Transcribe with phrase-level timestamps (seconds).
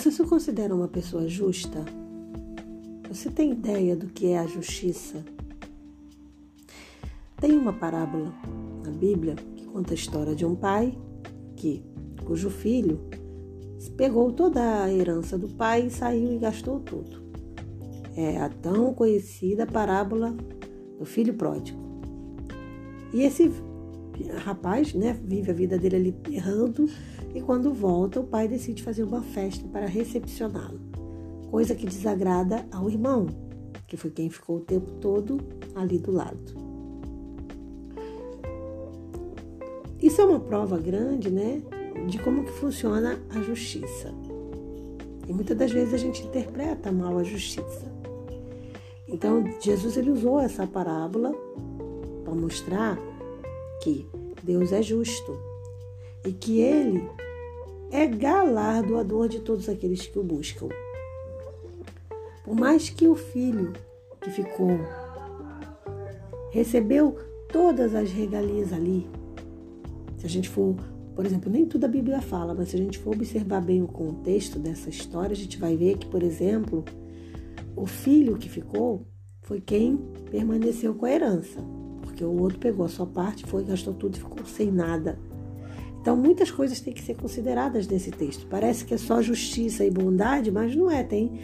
[0.00, 1.84] Você se considera uma pessoa justa?
[3.06, 5.22] Você tem ideia do que é a justiça?
[7.38, 8.32] Tem uma parábola
[8.82, 10.96] na Bíblia que conta a história de um pai
[11.54, 11.84] que,
[12.24, 12.98] cujo filho
[13.94, 17.22] pegou toda a herança do pai e saiu e gastou tudo.
[18.16, 20.34] É a tão conhecida parábola
[20.98, 21.78] do filho pródigo.
[23.12, 23.52] E esse
[24.44, 26.88] rapaz, né, vive a vida dele ali errando
[27.34, 30.80] e quando volta, o pai decide fazer uma festa para recepcioná-lo,
[31.50, 33.26] coisa que desagrada ao irmão,
[33.86, 35.38] que foi quem ficou o tempo todo
[35.74, 36.70] ali do lado.
[40.02, 41.62] Isso é uma prova grande, né,
[42.08, 44.12] de como que funciona a justiça.
[45.28, 47.90] E muitas das vezes a gente interpreta mal a justiça.
[49.06, 51.32] Então, Jesus ele usou essa parábola
[52.24, 52.98] para mostrar
[53.82, 54.06] que
[54.42, 55.49] Deus é justo
[56.24, 57.08] e que ele
[57.90, 60.68] é galardoador de todos aqueles que o buscam.
[62.44, 63.72] Por mais que o filho
[64.20, 64.78] que ficou
[66.52, 67.16] recebeu
[67.52, 69.08] todas as regalias ali,
[70.18, 70.76] se a gente for,
[71.14, 73.88] por exemplo, nem tudo a Bíblia fala, mas se a gente for observar bem o
[73.88, 76.84] contexto dessa história, a gente vai ver que, por exemplo,
[77.74, 79.06] o filho que ficou
[79.42, 79.96] foi quem
[80.30, 81.60] permaneceu com a herança,
[82.02, 85.18] porque o outro pegou a sua parte, foi, gastou tudo e ficou sem nada.
[86.00, 88.46] Então, muitas coisas têm que ser consideradas nesse texto.
[88.48, 91.02] Parece que é só justiça e bondade, mas não é.
[91.02, 91.38] Tem,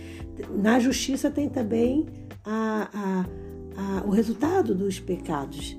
[0.50, 2.06] na justiça tem também
[2.42, 5.76] a, a, a, o resultado dos pecados.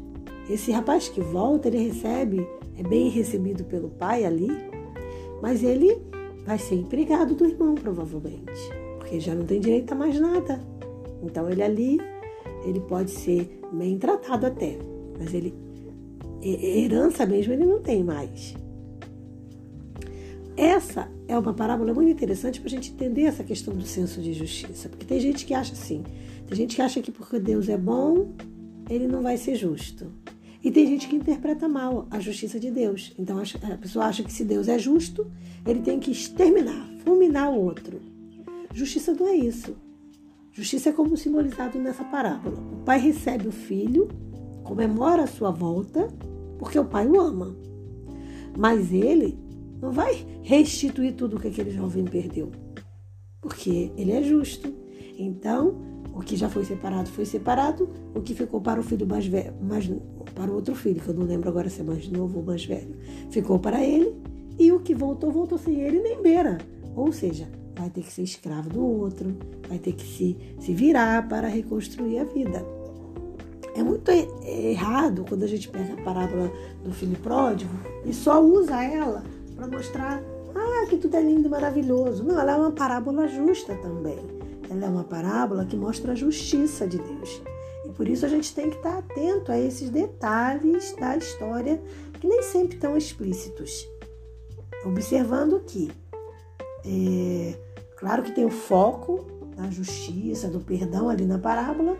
[0.48, 4.50] Esse rapaz que volta, ele recebe, é bem recebido pelo pai ali,
[5.42, 5.98] mas ele
[6.45, 10.61] vai ser empregado do irmão, provavelmente, porque já não tem direito a mais nada.
[11.23, 12.00] Então, ele ali,
[12.64, 14.78] ele pode ser bem tratado até,
[15.17, 15.53] mas ele
[16.44, 18.55] herança mesmo ele não tem mais.
[20.58, 24.34] Essa é uma parábola muito interessante para a gente entender essa questão do senso de
[24.34, 24.90] justiça.
[24.90, 26.04] Porque tem gente que acha assim:
[26.48, 28.34] tem gente que acha que porque Deus é bom,
[28.90, 30.12] ele não vai ser justo.
[30.64, 33.14] E tem gente que interpreta mal a justiça de Deus.
[33.20, 35.32] Então a pessoa acha que se Deus é justo,
[35.64, 38.02] ele tem que exterminar, fulminar o outro.
[38.73, 39.76] Justiça não é isso.
[40.52, 42.58] Justiça é como simbolizado nessa parábola.
[42.58, 44.08] O pai recebe o filho,
[44.64, 46.08] comemora a sua volta,
[46.58, 47.56] porque o pai o ama.
[48.58, 49.38] Mas ele
[49.82, 52.52] não vai restituir tudo o que aquele jovem perdeu,
[53.42, 54.73] porque ele é justo.
[55.17, 55.76] Então,
[56.14, 59.54] o que já foi separado foi separado, o que ficou para o filho mais velho,
[59.61, 59.89] mais,
[60.33, 62.66] para o outro filho, que eu não lembro agora se é mais novo ou mais
[62.66, 62.95] velho,
[63.30, 64.16] ficou para ele,
[64.58, 66.58] e o que voltou, voltou sem ele nem beira.
[66.95, 69.36] Ou seja, vai ter que ser escravo do outro,
[69.70, 72.66] vai ter que se, se virar para reconstruir a vida.
[73.76, 76.52] É muito errado quando a gente pega a parábola
[76.83, 77.71] do filho pródigo
[78.04, 79.23] e só usa ela
[79.58, 80.23] para mostrar
[80.56, 82.23] ah, que tudo é lindo e maravilhoso.
[82.23, 84.20] Não, ela é uma parábola justa também.
[84.70, 87.42] Ela é uma parábola que mostra a justiça de Deus.
[87.86, 91.82] E por isso a gente tem que estar atento a esses detalhes da história
[92.20, 93.88] que nem sempre estão explícitos.
[94.86, 95.92] Observando que,
[96.86, 97.58] é,
[97.98, 99.26] claro que tem o foco
[99.56, 101.98] da justiça, do perdão ali na parábola,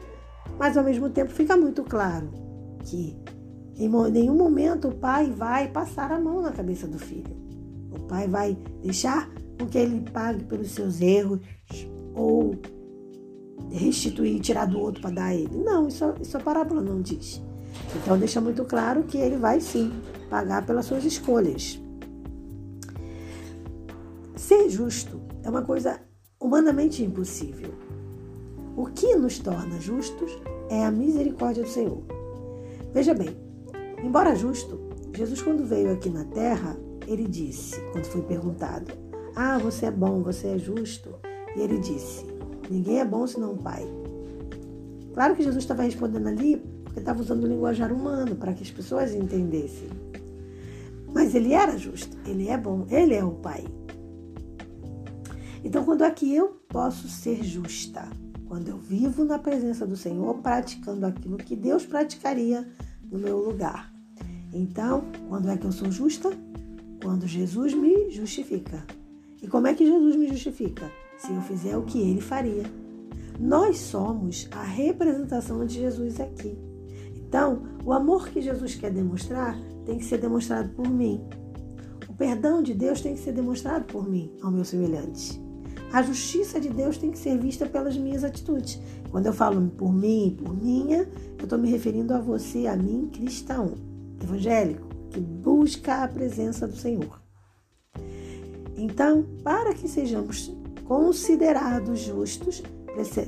[0.60, 2.30] mas ao mesmo tempo fica muito claro
[2.84, 3.18] que
[3.76, 7.37] em nenhum momento o pai vai passar a mão na cabeça do filho.
[7.98, 11.40] O pai vai deixar com que ele pague pelos seus erros
[12.16, 12.56] ou
[13.72, 15.58] restituir, tirar do outro para dar a ele.
[15.58, 17.42] Não, isso, isso a parábola não diz.
[17.96, 19.92] Então deixa muito claro que ele vai sim
[20.30, 21.80] pagar pelas suas escolhas.
[24.36, 26.00] Ser justo é uma coisa
[26.40, 27.74] humanamente impossível.
[28.76, 30.32] O que nos torna justos
[30.70, 32.04] é a misericórdia do Senhor.
[32.94, 33.36] Veja bem,
[34.04, 34.80] embora justo,
[35.16, 38.92] Jesus, quando veio aqui na terra, ele disse, quando foi perguntado:
[39.36, 41.16] Ah, você é bom, você é justo?
[41.56, 42.26] E ele disse:
[42.70, 43.84] Ninguém é bom senão o Pai.
[45.14, 48.70] Claro que Jesus estava respondendo ali porque estava usando o linguajar humano para que as
[48.70, 49.90] pessoas entendessem.
[51.14, 53.66] Mas ele era justo, ele é bom, ele é o Pai.
[55.64, 58.08] Então, quando é que eu posso ser justa?
[58.48, 62.68] Quando eu vivo na presença do Senhor, praticando aquilo que Deus praticaria
[63.12, 63.94] no meu lugar.
[64.54, 66.30] Então, quando é que eu sou justa?
[67.02, 68.84] Quando Jesus me justifica.
[69.42, 70.92] E como é que Jesus me justifica?
[71.18, 72.64] Se eu fizer o que ele faria.
[73.40, 76.58] Nós somos a representação de Jesus aqui.
[77.16, 81.22] Então, o amor que Jesus quer demonstrar tem que ser demonstrado por mim.
[82.10, 85.40] O perdão de Deus tem que ser demonstrado por mim, ao meu semelhante.
[85.94, 88.80] A justiça de Deus tem que ser vista pelas minhas atitudes.
[89.12, 91.08] Quando eu falo por mim, por minha,
[91.38, 93.76] eu estou me referindo a você, a mim, cristão,
[94.22, 97.22] evangélico que busca a presença do Senhor.
[98.78, 100.54] Então, para que sejamos
[100.86, 102.62] considerados justos,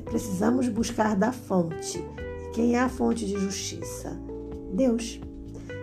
[0.06, 1.98] precisamos buscar da fonte.
[1.98, 4.18] E quem é a fonte de justiça?
[4.74, 5.20] Deus.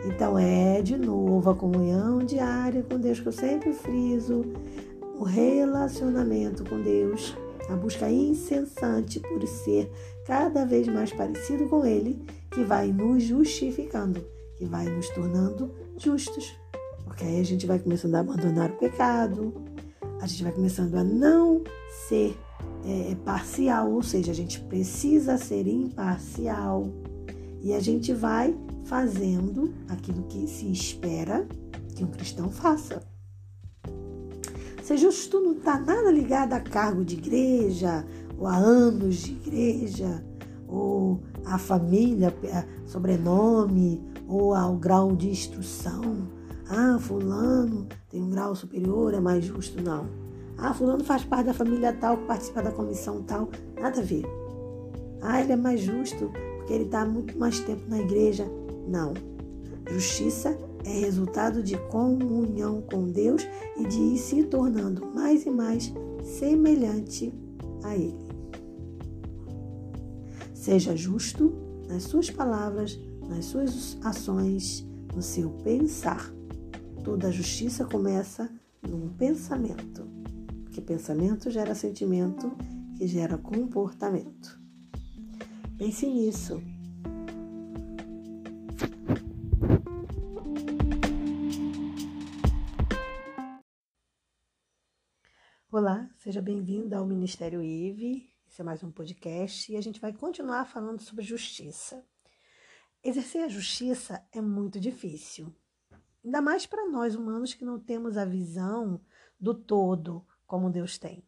[0.07, 4.45] Então é de novo a comunhão diária com Deus que eu sempre friso,
[5.19, 7.37] o relacionamento com Deus,
[7.69, 9.91] a busca incessante por ser
[10.25, 14.25] cada vez mais parecido com Ele, que vai nos justificando,
[14.57, 15.73] que vai nos tornando
[16.05, 16.55] justos.
[17.05, 19.55] Porque aí a gente vai começando a abandonar o pecado,
[20.21, 21.63] a gente vai começando a não
[22.09, 22.37] ser
[22.85, 26.89] é, parcial, ou seja, a gente precisa ser imparcial.
[27.63, 31.47] E a gente vai fazendo aquilo que se espera
[31.95, 33.03] que um cristão faça.
[34.83, 38.07] Ser justo não está nada ligado a cargo de igreja,
[38.39, 40.25] ou a anos de igreja,
[40.69, 42.35] ou a família,
[42.85, 46.29] sobrenome, ou ao grau de instrução.
[46.69, 50.07] Ah, fulano tem um grau superior, é mais justo, não.
[50.59, 53.49] Ah, fulano faz parte da família tal, participa da comissão tal,
[53.81, 54.25] nada a ver.
[55.23, 58.51] Ah, ele é mais justo porque ele está muito mais tempo na igreja.
[58.89, 59.15] Não.
[59.89, 63.47] Justiça é resultado de comunhão com Deus
[63.77, 65.93] e de ir se tornando mais e mais
[66.23, 67.33] semelhante
[67.85, 68.26] a Ele.
[70.67, 71.55] Seja justo
[71.87, 72.99] nas suas palavras,
[73.29, 74.85] nas suas ações,
[75.15, 76.29] no seu pensar.
[77.05, 78.53] Toda justiça começa
[78.83, 80.05] num pensamento,
[80.65, 82.51] porque pensamento gera sentimento,
[82.99, 84.61] que gera comportamento.
[85.79, 86.61] Pense nisso.
[95.71, 98.36] Olá, seja bem-vindo ao Ministério IVE.
[98.57, 102.03] Esse é mais um podcast e a gente vai continuar falando sobre justiça.
[103.05, 105.55] Exercer a justiça é muito difícil,
[106.25, 108.99] ainda mais para nós humanos que não temos a visão
[109.39, 111.23] do todo como Deus tem.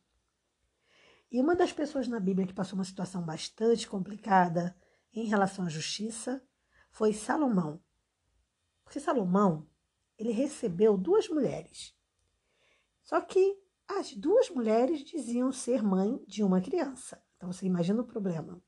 [1.31, 4.75] E uma das pessoas na Bíblia que passou uma situação bastante complicada
[5.13, 6.43] em relação à justiça
[6.91, 7.79] foi Salomão.
[8.83, 9.69] Porque Salomão,
[10.17, 11.95] ele recebeu duas mulheres.
[13.03, 17.23] Só que as duas mulheres diziam ser mãe de uma criança.
[17.37, 18.63] Então você imagina o problema.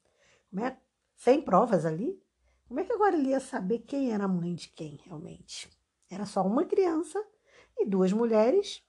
[0.49, 0.81] Como é?
[1.15, 2.21] Sem provas ali.
[2.67, 5.69] Como é que agora ele ia saber quem era a mãe de quem realmente?
[6.09, 7.23] Era só uma criança
[7.77, 8.83] e duas mulheres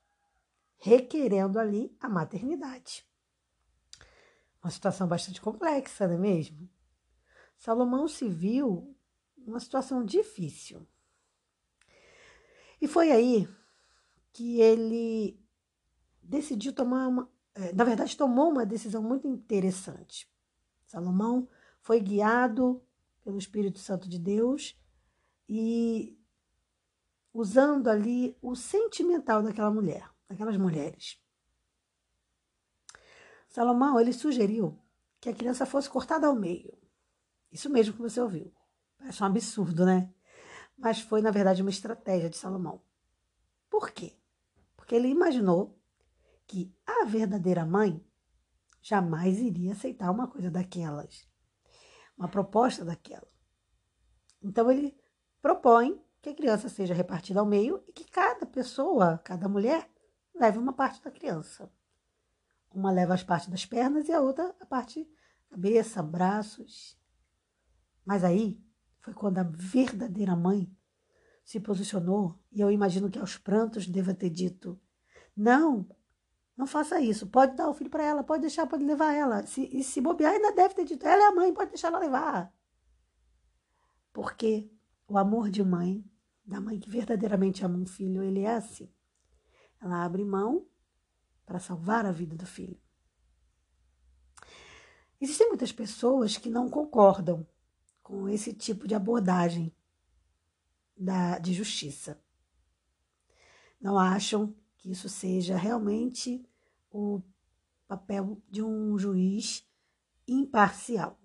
[0.77, 3.05] requerendo ali a maternidade.
[4.63, 6.69] Uma situação bastante complexa, não é mesmo?
[7.57, 8.95] Salomão se viu
[9.37, 10.87] numa situação difícil.
[12.79, 13.47] E foi aí
[14.31, 15.40] que ele
[16.31, 20.31] decidiu tomar uma, é, na verdade, tomou uma decisão muito interessante.
[20.85, 21.47] Salomão
[21.81, 22.81] foi guiado
[23.21, 24.79] pelo Espírito Santo de Deus
[25.47, 26.17] e
[27.33, 31.21] usando ali o sentimental daquela mulher, daquelas mulheres.
[33.49, 34.79] Salomão ele sugeriu
[35.19, 36.77] que a criança fosse cortada ao meio.
[37.51, 38.53] Isso mesmo que você ouviu.
[38.97, 40.09] Parece um absurdo, né?
[40.77, 42.81] Mas foi, na verdade, uma estratégia de Salomão.
[43.69, 44.17] Por quê?
[44.77, 45.77] Porque ele imaginou
[46.51, 48.05] que a verdadeira mãe
[48.81, 51.25] jamais iria aceitar uma coisa daquelas,
[52.17, 53.31] uma proposta daquela.
[54.43, 54.93] Então ele
[55.41, 59.89] propõe que a criança seja repartida ao meio e que cada pessoa, cada mulher,
[60.35, 61.71] leve uma parte da criança.
[62.69, 65.09] Uma leva as partes das pernas e a outra a parte
[65.49, 66.99] cabeça, braços.
[68.05, 68.61] Mas aí
[68.99, 70.69] foi quando a verdadeira mãe
[71.45, 74.77] se posicionou e eu imagino que aos prantos deva ter dito:
[75.33, 75.87] Não,
[76.57, 77.27] não faça isso.
[77.27, 79.45] Pode dar o filho para ela, pode deixar, pode levar ela.
[79.45, 81.99] Se, e se bobear, ainda deve ter dito: ela é a mãe, pode deixar ela
[81.99, 82.53] levar.
[84.13, 84.69] Porque
[85.07, 86.03] o amor de mãe,
[86.45, 88.91] da mãe que verdadeiramente ama um filho, ele é assim.
[89.79, 90.67] Ela abre mão
[91.45, 92.79] para salvar a vida do filho.
[95.19, 97.47] Existem muitas pessoas que não concordam
[98.01, 99.75] com esse tipo de abordagem
[100.97, 102.21] da, de justiça.
[103.79, 106.43] Não acham que isso seja realmente
[106.89, 107.21] o
[107.87, 109.65] papel de um juiz
[110.27, 111.19] imparcial.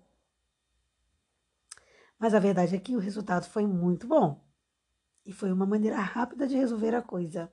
[2.19, 4.43] Mas a verdade é que o resultado foi muito bom
[5.25, 7.51] e foi uma maneira rápida de resolver a coisa.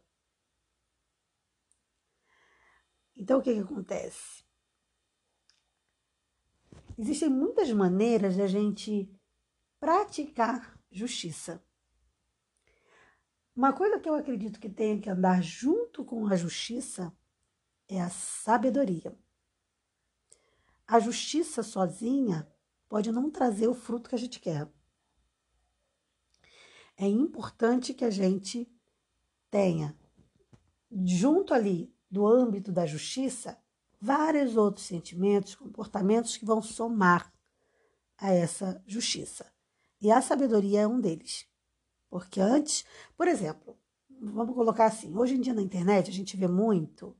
[3.17, 4.45] Então, o que, que acontece?
[6.99, 9.09] Existem muitas maneiras de a gente
[9.81, 11.63] praticar justiça.
[13.57, 17.17] Uma coisa que eu acredito que tem que andar junto com a justiça
[17.89, 19.17] é a sabedoria.
[20.87, 22.49] A justiça sozinha
[22.89, 24.69] pode não trazer o fruto que a gente quer.
[26.97, 28.69] É importante que a gente
[29.51, 29.97] tenha,
[31.05, 33.59] junto ali do âmbito da justiça,
[34.01, 37.33] vários outros sentimentos, comportamentos que vão somar
[38.19, 39.53] a essa justiça.
[40.01, 41.49] E a sabedoria é um deles.
[42.15, 42.85] Porque antes,
[43.17, 43.77] por exemplo,
[44.21, 47.17] vamos colocar assim, hoje em dia na internet a gente vê muito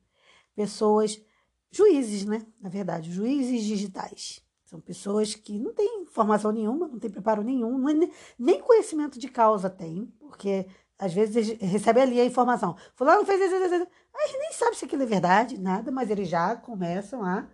[0.55, 1.21] pessoas,
[1.69, 2.47] juízes, né?
[2.61, 4.41] Na verdade, juízes digitais.
[4.65, 8.09] São pessoas que não têm formação nenhuma, não têm preparo nenhum, é
[8.39, 10.65] nem conhecimento de causa tem, porque
[10.97, 12.77] às vezes recebe ali a informação.
[12.95, 13.89] Fulano fez isso, isso, isso.
[14.15, 17.49] Aí nem sabe se aquilo é verdade, nada, mas eles já começam a.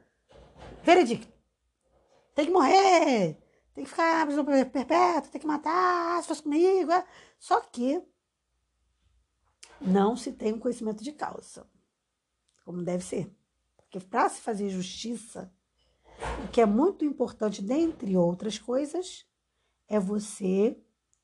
[0.83, 1.27] Veredicto.
[2.35, 3.39] Tem que morrer!
[3.81, 6.93] Tem que ficar prisão perpétua, tem que matar, se fosse comigo.
[6.93, 7.03] É.
[7.39, 8.03] Só que
[9.81, 11.67] não se tem um conhecimento de causa,
[12.63, 13.35] como deve ser.
[13.79, 15.51] Porque para se fazer justiça,
[16.45, 19.27] o que é muito importante, dentre outras coisas,
[19.89, 20.79] é você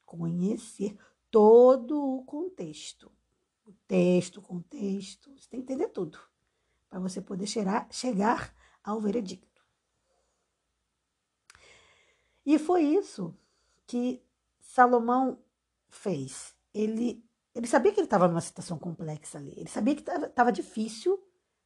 [0.06, 0.96] conhecer
[1.30, 3.12] todo o contexto.
[3.66, 6.18] O texto, o contexto, você tem que entender tudo
[6.88, 9.55] para você poder chegar, chegar ao veredicto.
[12.46, 13.36] E foi isso
[13.88, 14.22] que
[14.60, 15.40] Salomão
[15.88, 16.54] fez.
[16.72, 19.52] Ele, ele sabia que ele estava numa situação complexa ali.
[19.56, 21.20] Ele sabia que estava difícil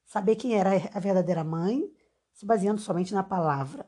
[0.07, 1.93] saber quem era a verdadeira mãe,
[2.33, 3.87] se baseando somente na palavra.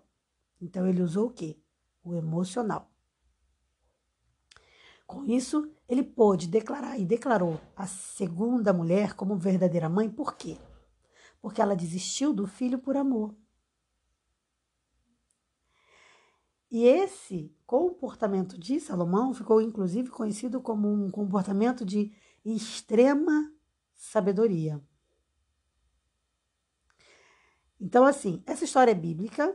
[0.60, 1.58] Então ele usou o quê?
[2.04, 2.90] O emocional.
[5.06, 10.58] Com isso, ele pôde declarar e declarou a segunda mulher como verdadeira mãe, por quê?
[11.40, 13.34] Porque ela desistiu do filho por amor.
[16.72, 22.10] E esse comportamento de Salomão ficou inclusive conhecido como um comportamento de
[22.42, 23.52] extrema
[23.94, 24.82] sabedoria.
[27.78, 29.54] Então, assim, essa história é bíblica.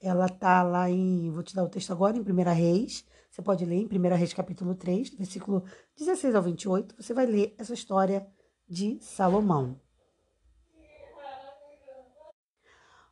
[0.00, 1.30] Ela tá lá em.
[1.30, 4.34] Vou te dar o texto agora, em 1 Reis, você pode ler em 1 Reis
[4.34, 5.62] capítulo 3, versículo
[5.96, 8.26] 16 ao 28, você vai ler essa história
[8.68, 9.80] de Salomão.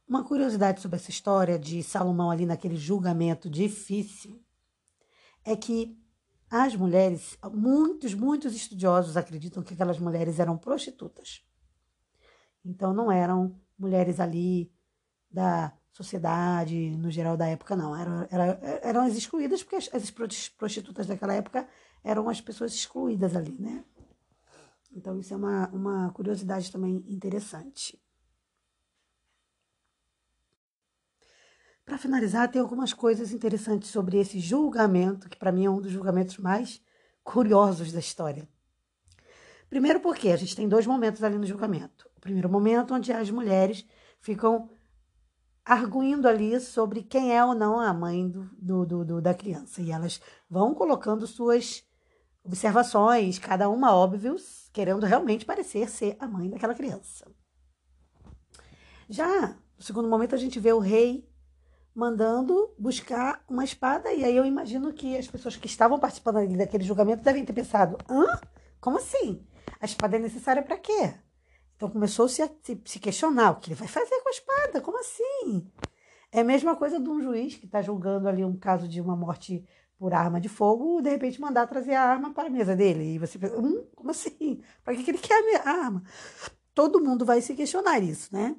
[0.08, 4.40] Uma curiosidade sobre essa história de Salomão ali naquele julgamento difícil
[5.44, 5.98] é que
[6.48, 11.44] as mulheres, muitos, muitos estudiosos acreditam que aquelas mulheres eram prostitutas.
[12.64, 14.72] Então não eram mulheres ali
[15.28, 17.96] da sociedade, no geral da época, não.
[17.96, 20.10] Era, era, eram as excluídas, porque as, as
[20.50, 21.68] prostitutas daquela época
[22.04, 23.84] eram as pessoas excluídas ali, né?
[24.92, 28.00] Então, isso é uma, uma curiosidade também interessante.
[31.86, 35.92] Para finalizar, tem algumas coisas interessantes sobre esse julgamento, que para mim é um dos
[35.92, 36.82] julgamentos mais
[37.22, 38.48] curiosos da história.
[39.70, 42.10] Primeiro, porque a gente tem dois momentos ali no julgamento.
[42.16, 43.86] O primeiro momento, onde as mulheres
[44.20, 44.68] ficam
[45.64, 49.80] arguindo ali sobre quem é ou não a mãe do, do, do, do, da criança.
[49.80, 51.84] E elas vão colocando suas
[52.44, 54.34] observações, cada uma óbvio,
[54.72, 57.24] querendo realmente parecer ser a mãe daquela criança.
[59.08, 61.28] Já no segundo momento, a gente vê o rei
[61.96, 66.56] mandando buscar uma espada, e aí eu imagino que as pessoas que estavam participando ali
[66.56, 68.38] daquele julgamento devem ter pensado: hã?
[68.78, 69.42] Como assim?
[69.80, 71.14] A espada é necessária para quê?
[71.74, 72.50] Então começou-se a
[72.84, 75.66] se questionar o que ele vai fazer com a espada, como assim?
[76.30, 79.16] É a mesma coisa de um juiz que está julgando ali um caso de uma
[79.16, 79.66] morte
[79.98, 83.14] por arma de fogo, de repente mandar trazer a arma para a mesa dele.
[83.14, 84.60] E você pensa, hum, como assim?
[84.84, 86.02] Para que, que ele quer a arma?
[86.74, 88.54] Todo mundo vai se questionar isso, né?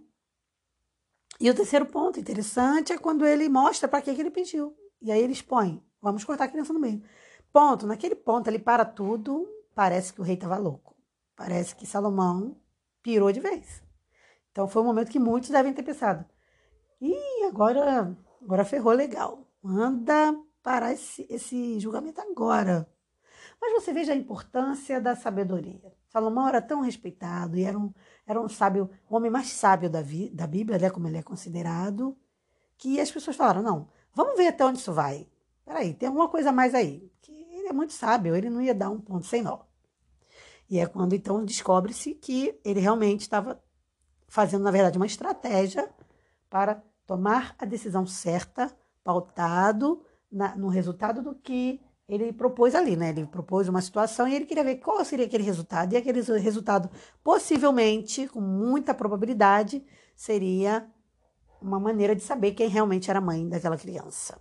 [1.40, 4.76] E o terceiro ponto interessante é quando ele mostra para que, que ele pediu.
[5.02, 7.04] E aí ele expõe, vamos cortar a criança no meio.
[7.54, 10.96] Ponto, naquele ponto ele para tudo, parece que o rei estava louco.
[11.36, 12.60] Parece que Salomão
[13.04, 13.84] pirou de vez.
[14.52, 16.26] Então foi um momento que muitos devem ter pensado:
[17.00, 19.48] ih, agora, agora ferrou legal.
[19.62, 22.90] Manda parar esse, esse julgamento agora.
[23.60, 25.94] Mas você veja a importância da sabedoria.
[26.08, 27.94] Salomão era tão respeitado e era um,
[28.26, 31.24] era um sábio, o homem mais sábio da, vi, da Bíblia, né, como ele é
[31.24, 32.18] considerado,
[32.78, 35.28] que as pessoas falaram: não, vamos ver até onde isso vai.
[35.66, 37.12] Peraí, tem alguma coisa mais aí.
[37.22, 39.60] Que ele é muito sábio, ele não ia dar um ponto sem nó.
[40.70, 43.62] E é quando então descobre-se que ele realmente estava
[44.28, 45.90] fazendo, na verdade, uma estratégia
[46.50, 53.10] para tomar a decisão certa, pautado na, no resultado do que ele propôs ali, né?
[53.10, 55.94] Ele propôs uma situação e ele queria ver qual seria aquele resultado.
[55.94, 56.90] E aquele resultado,
[57.24, 59.86] possivelmente, com muita probabilidade,
[60.16, 60.90] seria
[61.62, 64.40] uma maneira de saber quem realmente era a mãe daquela criança.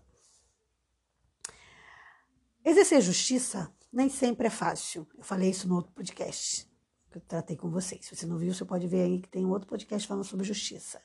[2.64, 5.06] Exercer justiça nem sempre é fácil.
[5.16, 6.70] Eu falei isso no outro podcast
[7.11, 8.04] que eu tratei com vocês.
[8.04, 10.44] Se você não viu, você pode ver aí que tem um outro podcast falando sobre
[10.44, 11.00] justiça.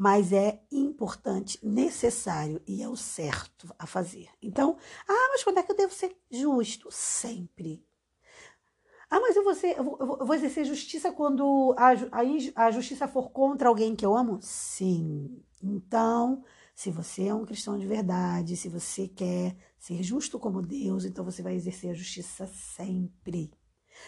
[0.00, 4.28] Mas é importante, necessário e é o certo a fazer.
[4.40, 4.76] Então,
[5.08, 6.88] ah, mas quando é que eu devo ser justo?
[6.88, 7.84] Sempre.
[9.10, 13.30] Ah, mas eu vou, ser, eu vou, exercer justiça quando a, a, a justiça for
[13.30, 14.38] contra alguém que eu amo?
[14.40, 15.42] Sim.
[15.60, 16.44] Então,
[16.76, 21.24] se você é um cristão de verdade, se você quer ser justo como Deus, então
[21.24, 23.50] você vai exercer a justiça sempre.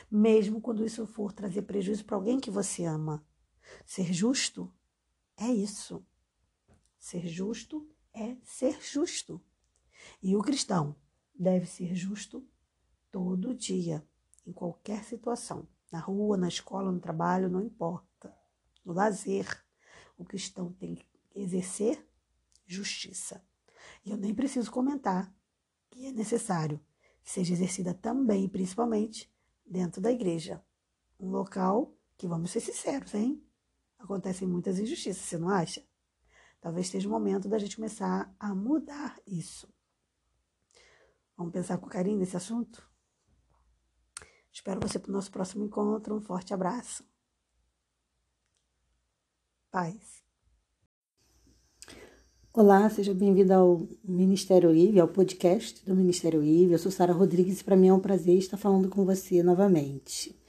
[0.09, 3.27] Mesmo quando isso for trazer prejuízo para alguém que você ama.
[3.85, 4.73] Ser justo
[5.41, 6.07] é isso.
[6.99, 9.43] Ser justo é ser justo.
[10.23, 10.95] E o cristão
[11.35, 12.47] deve ser justo
[13.11, 14.07] todo dia,
[14.47, 15.67] em qualquer situação.
[15.91, 18.37] Na rua, na escola, no trabalho, não importa.
[18.85, 19.65] No lazer,
[20.19, 22.07] o cristão tem que exercer
[22.67, 23.43] justiça.
[24.05, 25.35] E eu nem preciso comentar
[25.89, 26.79] que é necessário
[27.23, 29.33] que seja exercida também, principalmente,
[29.65, 30.63] dentro da igreja.
[31.19, 33.43] Um local que, vamos ser sinceros, hein?
[34.01, 35.85] Acontecem muitas injustiças, você não acha?
[36.61, 39.69] Talvez esteja o momento da gente começar a mudar isso.
[41.37, 42.87] Vamos pensar com carinho nesse assunto?
[44.51, 46.17] Espero você para o nosso próximo encontro.
[46.17, 47.05] Um forte abraço.
[49.71, 50.23] Paz.
[52.53, 56.73] Olá, seja bem-vindo ao Ministério IVE, ao podcast do Ministério IVE.
[56.73, 60.40] Eu sou Sara Rodrigues e para mim é um prazer estar falando com você novamente.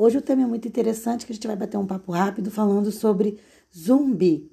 [0.00, 2.92] Hoje o tema é muito interessante que a gente vai bater um papo rápido falando
[2.92, 3.40] sobre
[3.76, 4.48] zumbi.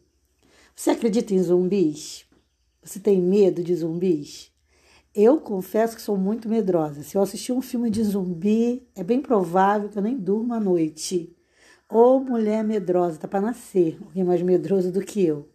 [0.76, 2.26] Você acredita em zumbis?
[2.82, 4.52] Você tem medo de zumbis?
[5.14, 7.04] Eu confesso que sou muito medrosa.
[7.04, 10.60] Se eu assistir um filme de zumbi, é bem provável que eu nem durma à
[10.60, 11.38] noite.
[11.88, 15.48] Ou mulher medrosa, tá para nascer, alguém mais medroso do que eu.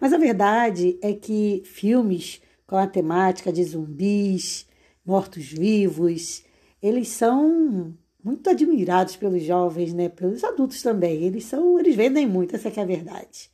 [0.00, 4.64] Mas a verdade é que filmes com a temática de zumbis,
[5.04, 6.44] mortos-vivos,
[6.80, 7.92] eles são
[8.26, 10.08] muito admirados pelos jovens, né?
[10.08, 11.22] Pelos adultos também.
[11.22, 13.48] Eles são, eles vendem muito, essa é, é a verdade.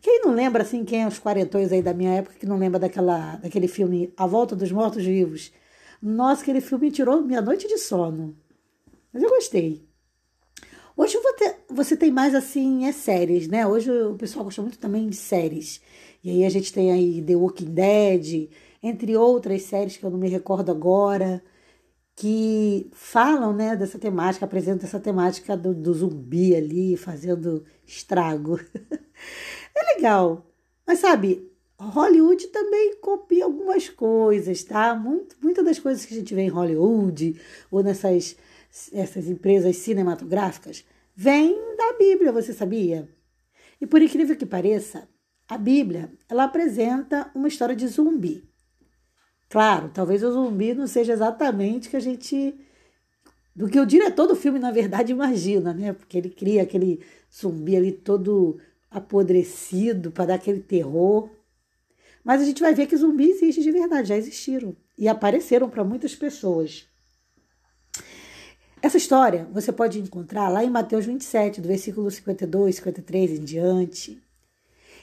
[0.00, 2.78] Quem não lembra, assim, quem é os quarentões aí da minha época, que não lembra
[2.78, 5.50] daquela, daquele filme A Volta dos Mortos-Vivos?
[6.00, 8.36] Nossa, aquele filme tirou minha noite de sono.
[9.12, 9.84] Mas eu gostei.
[10.96, 11.18] Hoje
[11.68, 13.66] você tem mais, assim, é séries, né?
[13.66, 15.80] Hoje o pessoal gosta muito também de séries.
[16.22, 18.48] E aí a gente tem aí The Walking Dead,
[18.80, 21.42] entre outras séries que eu não me recordo agora,
[22.16, 28.58] que falam, né, dessa temática, apresentam essa temática do, do zumbi ali, fazendo estrago.
[29.76, 30.46] É legal.
[30.86, 34.94] Mas sabe, Hollywood também copia algumas coisas, tá?
[34.94, 38.36] Muito, muitas das coisas que a gente vê em Hollywood ou nessas
[38.92, 43.08] essas empresas cinematográficas vêm da Bíblia, você sabia?
[43.80, 45.08] E por incrível que pareça,
[45.48, 48.48] a Bíblia ela apresenta uma história de zumbi.
[49.54, 52.58] Claro, talvez o zumbi não seja exatamente que a gente
[53.54, 55.92] do que o diretor do filme na verdade imagina, né?
[55.92, 57.00] Porque ele cria aquele
[57.32, 58.58] zumbi ali todo
[58.90, 61.30] apodrecido para dar aquele terror.
[62.24, 65.84] Mas a gente vai ver que zumbi existe de verdade, já existiram e apareceram para
[65.84, 66.88] muitas pessoas.
[68.82, 74.20] Essa história você pode encontrar lá em Mateus 27, do versículo 52, 53 em diante.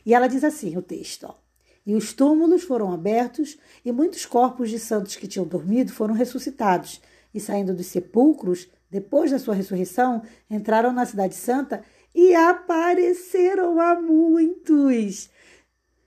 [0.05, 1.40] E ela diz assim: o texto, ó,
[1.85, 7.01] E os túmulos foram abertos, e muitos corpos de santos que tinham dormido foram ressuscitados,
[7.33, 13.99] e saindo dos sepulcros, depois da sua ressurreição, entraram na Cidade Santa e apareceram a
[13.99, 15.29] muitos.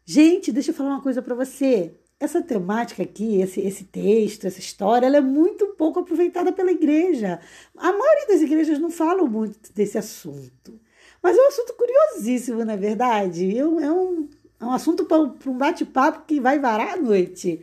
[0.05, 1.95] Gente, deixa eu falar uma coisa para você.
[2.21, 7.41] Essa temática aqui, esse, esse texto, essa história, ela é muito pouco aproveitada pela igreja.
[7.77, 10.79] A maioria das igrejas não falam muito desse assunto.
[11.23, 13.59] Mas é um assunto curiosíssimo, não é verdade?
[13.59, 14.24] É um, é um,
[14.65, 17.63] é um assunto para um bate-papo que vai varar a noite.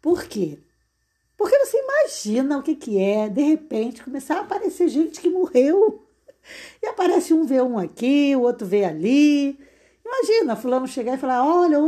[0.00, 0.58] Por quê?
[1.36, 6.06] Porque você imagina o que, que é, de repente, começar a aparecer gente que morreu
[6.82, 9.58] e aparece um vê um aqui, o outro vê ali.
[10.04, 11.78] Imagina, fulano chegar e falar: olha,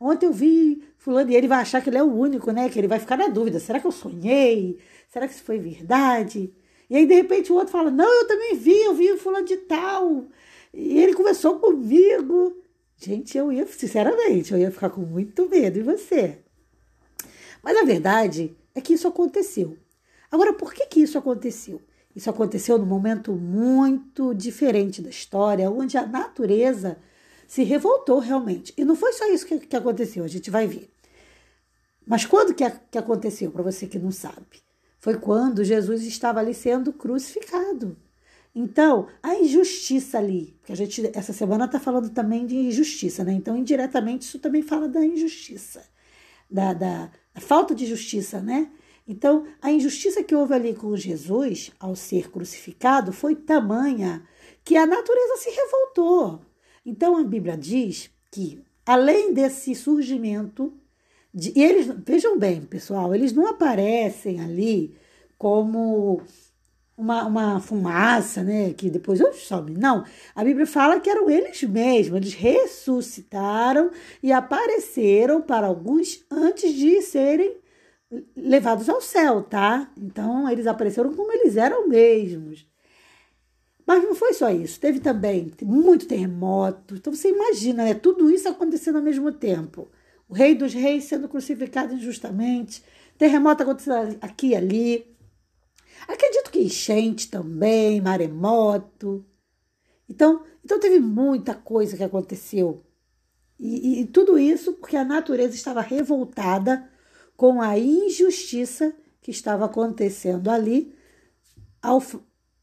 [0.00, 2.68] ontem eu vi fulano, e ele vai achar que ele é o único, né?
[2.68, 4.78] Que ele vai ficar na dúvida: será que eu sonhei?
[5.08, 6.52] Será que isso foi verdade?
[6.88, 9.46] E aí, de repente, o outro fala: não, eu também vi, eu vi o fulano
[9.46, 10.26] de tal.
[10.72, 12.56] E ele conversou comigo.
[12.98, 15.78] Gente, eu ia, sinceramente, eu ia ficar com muito medo.
[15.78, 16.38] E você?
[17.62, 19.78] Mas a verdade é que isso aconteceu.
[20.30, 21.80] Agora, por que, que isso aconteceu?
[22.14, 26.98] Isso aconteceu num momento muito diferente da história, onde a natureza
[27.46, 28.74] se revoltou realmente.
[28.76, 30.90] E não foi só isso que, que aconteceu, a gente vai ver.
[32.04, 34.62] Mas quando que, que aconteceu, para você que não sabe?
[34.98, 37.96] Foi quando Jesus estava ali sendo crucificado.
[38.60, 43.32] Então, a injustiça ali, porque a gente essa semana está falando também de injustiça, né?
[43.32, 45.88] Então, indiretamente, isso também fala da injustiça,
[46.50, 48.68] da, da, da falta de justiça, né?
[49.06, 54.26] Então, a injustiça que houve ali com Jesus ao ser crucificado foi tamanha
[54.64, 56.40] que a natureza se revoltou.
[56.84, 60.72] Então, a Bíblia diz que, além desse surgimento,
[61.32, 64.96] de, e eles, vejam bem, pessoal, eles não aparecem ali
[65.38, 66.20] como
[66.98, 68.74] uma, uma fumaça, né?
[68.74, 69.70] Que depois oh, some.
[69.78, 70.04] Não.
[70.34, 72.16] A Bíblia fala que eram eles mesmos.
[72.16, 77.56] Eles ressuscitaram e apareceram para alguns antes de serem
[78.36, 79.88] levados ao céu, tá?
[79.96, 82.66] Então eles apareceram como eles eram mesmos.
[83.86, 84.80] Mas não foi só isso.
[84.80, 86.96] Teve também muito terremoto.
[86.96, 87.94] Então você imagina, né?
[87.94, 89.88] Tudo isso acontecendo ao mesmo tempo.
[90.28, 92.82] O rei dos reis sendo crucificado injustamente.
[93.16, 95.18] Terremoto acontecendo aqui e ali
[96.06, 99.24] Acredito que enchente também, maremoto.
[100.08, 102.84] Então, então teve muita coisa que aconteceu.
[103.58, 106.90] E, e, e tudo isso porque a natureza estava revoltada
[107.36, 110.94] com a injustiça que estava acontecendo ali
[111.80, 112.02] ao,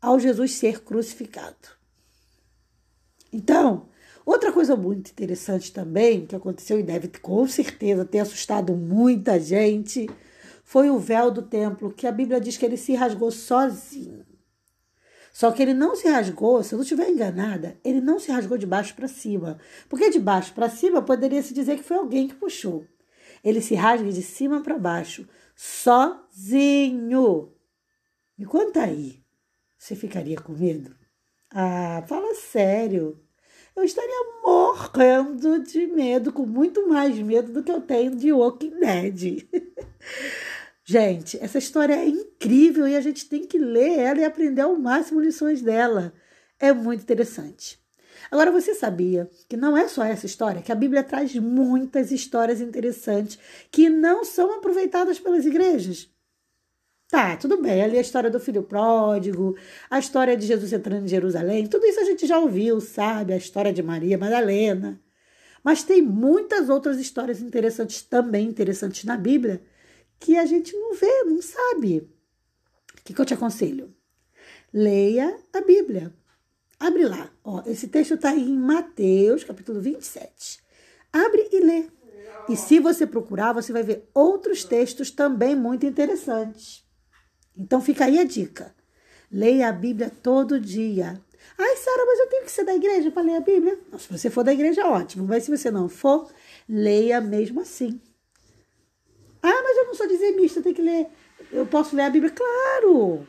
[0.01, 1.69] ao Jesus ser crucificado.
[3.31, 3.87] Então,
[4.25, 10.09] outra coisa muito interessante também que aconteceu e deve com certeza ter assustado muita gente
[10.65, 14.25] foi o véu do templo, que a Bíblia diz que ele se rasgou sozinho.
[15.31, 18.57] Só que ele não se rasgou, se eu não estiver enganada, ele não se rasgou
[18.57, 19.59] de baixo para cima.
[19.87, 22.83] Porque de baixo para cima poderia se dizer que foi alguém que puxou.
[23.43, 27.53] Ele se rasga de cima para baixo, sozinho.
[28.35, 29.23] Me conta aí,
[29.77, 30.95] você ficaria com medo?
[31.51, 33.21] Ah, fala sério.
[33.75, 38.79] Eu estaria morrendo de medo, com muito mais medo do que eu tenho de Walking
[38.79, 39.47] Dead.
[40.87, 44.75] Gente, essa história é incrível e a gente tem que ler ela e aprender ao
[44.75, 46.13] máximo lições dela.
[46.59, 47.83] É muito interessante.
[48.29, 52.61] Agora, você sabia que não é só essa história, que a Bíblia traz muitas histórias
[52.61, 53.39] interessantes
[53.71, 56.07] que não são aproveitadas pelas igrejas?
[57.09, 57.83] Tá, tudo bem.
[57.83, 59.57] Ali a história do filho pródigo,
[59.89, 63.33] a história de Jesus entrando em Jerusalém, tudo isso a gente já ouviu, sabe?
[63.33, 65.01] A história de Maria Madalena.
[65.63, 69.61] Mas tem muitas outras histórias interessantes, também interessantes na Bíblia,
[70.19, 72.09] que a gente não vê, não sabe.
[72.99, 73.93] O que, que eu te aconselho?
[74.73, 76.13] Leia a Bíblia.
[76.79, 77.31] Abre lá.
[77.43, 80.59] Ó, esse texto está em Mateus, capítulo 27.
[81.13, 81.87] Abre e lê.
[82.49, 86.83] E se você procurar, você vai ver outros textos também muito interessantes.
[87.57, 88.75] Então fica aí a dica.
[89.31, 91.19] Leia a Bíblia todo dia.
[91.57, 93.79] Ai, Sara, mas eu tenho que ser da igreja para ler a Bíblia.
[93.91, 95.25] Não, se você for da igreja, ótimo.
[95.25, 96.29] Mas se você não for,
[96.67, 97.99] leia mesmo assim.
[99.47, 101.07] Ah, mas eu não sou dizimista, tem que ler.
[101.51, 102.31] Eu posso ler a Bíblia?
[102.31, 103.27] Claro!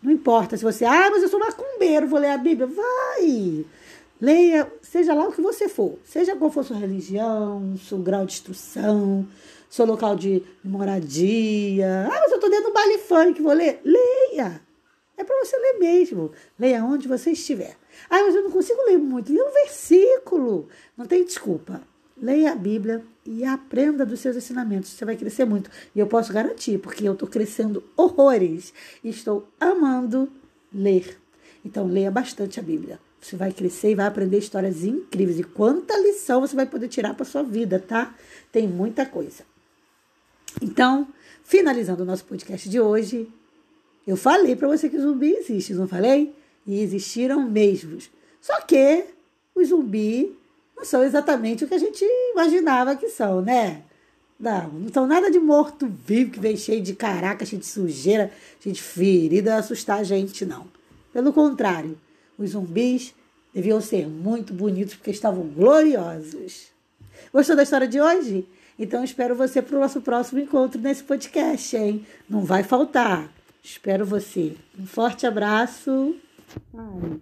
[0.00, 2.66] Não importa se você, ah, mas eu sou macumbeiro, vou ler a Bíblia.
[2.66, 3.66] Vai!
[4.20, 8.34] Leia, seja lá o que você for, seja qual for sua religião, seu grau de
[8.34, 9.26] instrução,
[9.68, 12.06] seu local de moradia.
[12.06, 13.80] Ah, mas eu tô dentro do baile funk, vou ler?
[13.84, 14.60] Leia!
[15.16, 16.30] É para você ler mesmo.
[16.58, 17.76] Leia onde você estiver.
[18.08, 19.32] Ah, mas eu não consigo ler muito.
[19.32, 20.68] Lê um versículo.
[20.96, 21.82] Não tem desculpa.
[22.16, 24.90] Leia a Bíblia e aprenda dos seus ensinamentos.
[24.90, 25.70] Você vai crescer muito.
[25.94, 28.72] E eu posso garantir, porque eu estou crescendo horrores.
[29.04, 30.30] E estou amando
[30.72, 31.18] ler.
[31.64, 32.98] Então, leia bastante a Bíblia.
[33.20, 35.38] Você vai crescer e vai aprender histórias incríveis.
[35.38, 38.14] E quanta lição você vai poder tirar para sua vida, tá?
[38.50, 39.44] Tem muita coisa.
[40.62, 41.06] Então,
[41.44, 43.30] finalizando o nosso podcast de hoje,
[44.06, 46.34] eu falei para você que o zumbi existe, não falei?
[46.66, 48.10] E existiram mesmos.
[48.40, 49.04] Só que
[49.54, 50.28] os zumbis
[50.80, 53.82] não são exatamente o que a gente imaginava que são, né?
[54.38, 58.74] Não, não são nada de morto-vivo que vem cheio de caraca, cheio de sujeira, cheio
[58.74, 60.66] de ferida, assustar a gente, não.
[61.12, 61.98] Pelo contrário,
[62.38, 63.14] os zumbis
[63.52, 66.68] deviam ser muito bonitos porque estavam gloriosos.
[67.30, 68.48] Gostou da história de hoje?
[68.78, 72.06] Então espero você para o nosso próximo encontro nesse podcast, hein?
[72.26, 73.30] Não vai faltar.
[73.62, 74.56] Espero você.
[74.78, 76.16] Um forte abraço.
[76.74, 77.20] Ai.